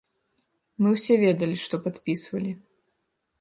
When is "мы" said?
0.83-0.93